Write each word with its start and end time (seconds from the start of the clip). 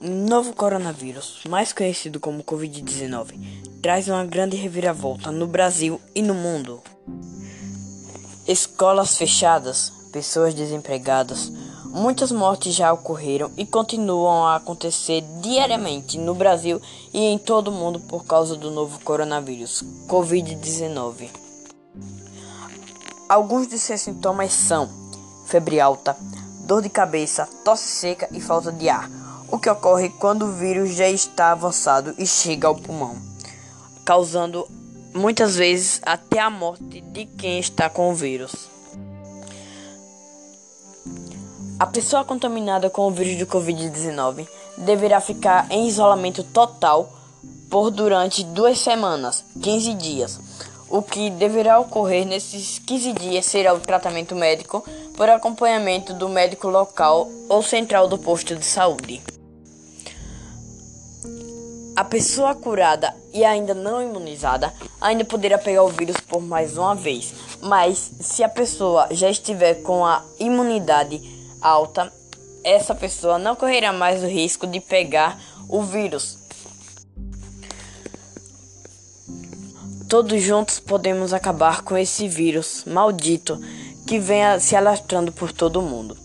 Novo 0.00 0.52
coronavírus, 0.52 1.40
mais 1.48 1.72
conhecido 1.72 2.20
como 2.20 2.44
Covid-19, 2.44 3.80
traz 3.80 4.08
uma 4.08 4.26
grande 4.26 4.54
reviravolta 4.54 5.32
no 5.32 5.46
Brasil 5.46 5.98
e 6.14 6.20
no 6.20 6.34
mundo. 6.34 6.82
Escolas 8.46 9.16
fechadas, 9.16 9.90
pessoas 10.12 10.52
desempregadas, 10.52 11.50
muitas 11.86 12.30
mortes 12.30 12.74
já 12.74 12.92
ocorreram 12.92 13.50
e 13.56 13.64
continuam 13.64 14.44
a 14.44 14.56
acontecer 14.56 15.24
diariamente 15.40 16.18
no 16.18 16.34
Brasil 16.34 16.80
e 17.14 17.20
em 17.20 17.38
todo 17.38 17.68
o 17.68 17.72
mundo 17.72 17.98
por 18.00 18.26
causa 18.26 18.54
do 18.54 18.70
novo 18.70 19.00
coronavírus, 19.00 19.82
Covid-19. 20.06 21.30
Alguns 23.26 23.66
de 23.66 23.78
seus 23.78 24.02
sintomas 24.02 24.52
são 24.52 24.90
febre 25.46 25.80
alta, 25.80 26.14
dor 26.66 26.82
de 26.82 26.90
cabeça, 26.90 27.48
tosse 27.64 27.88
seca 27.88 28.28
e 28.30 28.42
falta 28.42 28.70
de 28.70 28.90
ar 28.90 29.25
o 29.48 29.58
que 29.58 29.70
ocorre 29.70 30.08
quando 30.08 30.46
o 30.46 30.52
vírus 30.52 30.94
já 30.94 31.08
está 31.08 31.52
avançado 31.52 32.14
e 32.18 32.26
chega 32.26 32.68
ao 32.68 32.74
pulmão, 32.74 33.16
causando 34.04 34.66
muitas 35.14 35.56
vezes 35.56 36.00
até 36.04 36.40
a 36.40 36.50
morte 36.50 37.00
de 37.00 37.26
quem 37.26 37.58
está 37.58 37.88
com 37.88 38.10
o 38.10 38.14
vírus. 38.14 38.52
A 41.78 41.86
pessoa 41.86 42.24
contaminada 42.24 42.88
com 42.88 43.06
o 43.06 43.10
vírus 43.10 43.36
do 43.36 43.46
Covid-19 43.46 44.48
deverá 44.78 45.20
ficar 45.20 45.66
em 45.70 45.86
isolamento 45.86 46.42
total 46.42 47.12
por 47.70 47.90
durante 47.90 48.42
duas 48.44 48.78
semanas, 48.78 49.44
15 49.62 49.94
dias. 49.94 50.40
O 50.88 51.02
que 51.02 51.30
deverá 51.30 51.78
ocorrer 51.78 52.24
nesses 52.24 52.78
15 52.78 53.12
dias 53.12 53.44
será 53.44 53.74
o 53.74 53.80
tratamento 53.80 54.34
médico 54.34 54.84
por 55.16 55.28
acompanhamento 55.28 56.14
do 56.14 56.28
médico 56.28 56.68
local 56.68 57.28
ou 57.48 57.62
central 57.62 58.08
do 58.08 58.16
posto 58.16 58.54
de 58.54 58.64
saúde. 58.64 59.35
A 61.96 62.04
pessoa 62.04 62.54
curada 62.54 63.14
e 63.32 63.44
ainda 63.44 63.74
não 63.74 64.02
imunizada 64.02 64.72
ainda 65.00 65.24
poderá 65.24 65.56
pegar 65.56 65.82
o 65.82 65.88
vírus 65.88 66.16
por 66.18 66.42
mais 66.42 66.76
uma 66.76 66.94
vez, 66.94 67.32
mas 67.62 68.12
se 68.20 68.44
a 68.44 68.48
pessoa 68.48 69.08
já 69.10 69.30
estiver 69.30 69.76
com 69.82 70.04
a 70.04 70.22
imunidade 70.38 71.22
alta, 71.60 72.12
essa 72.62 72.94
pessoa 72.94 73.38
não 73.38 73.56
correrá 73.56 73.92
mais 73.92 74.22
o 74.22 74.26
risco 74.26 74.66
de 74.66 74.78
pegar 74.78 75.40
o 75.68 75.82
vírus. 75.82 76.38
Todos 80.08 80.40
juntos 80.42 80.78
podemos 80.78 81.32
acabar 81.32 81.82
com 81.82 81.96
esse 81.96 82.28
vírus 82.28 82.84
maldito 82.86 83.60
que 84.06 84.18
vem 84.18 84.60
se 84.60 84.76
alastrando 84.76 85.32
por 85.32 85.50
todo 85.50 85.80
o 85.80 85.82
mundo. 85.82 86.16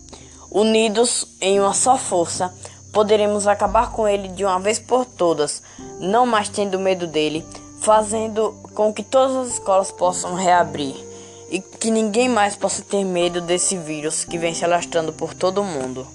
Unidos 0.50 1.26
em 1.40 1.58
uma 1.58 1.74
só 1.74 1.96
força, 1.96 2.54
poderemos 2.92 3.46
acabar 3.46 3.90
com 3.90 4.06
ele 4.06 4.28
de 4.28 4.44
uma 4.44 4.60
vez 4.60 4.78
por 4.78 5.06
todas, 5.06 5.62
não 5.98 6.26
mais 6.26 6.48
tendo 6.48 6.78
medo 6.78 7.06
dele, 7.06 7.44
fazendo 7.80 8.54
com 8.74 8.92
que 8.92 9.02
todas 9.02 9.34
as 9.34 9.48
escolas 9.54 9.90
possam 9.90 10.34
reabrir 10.34 10.94
e 11.50 11.60
que 11.60 11.90
ninguém 11.90 12.28
mais 12.28 12.54
possa 12.54 12.82
ter 12.82 13.04
medo 13.04 13.40
desse 13.40 13.76
vírus 13.76 14.24
que 14.24 14.38
vem 14.38 14.54
se 14.54 14.64
alastrando 14.64 15.12
por 15.12 15.34
todo 15.34 15.60
o 15.60 15.64
mundo. 15.64 16.06